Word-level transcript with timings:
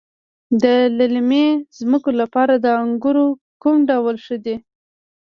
د 0.63 0.65
للمي 0.97 1.47
ځمکو 1.77 2.09
لپاره 2.21 2.53
د 2.57 2.65
انګورو 2.83 3.27
کوم 3.61 3.77
ډول 3.89 4.15
ښه 4.25 4.37
دی؟ 4.45 4.55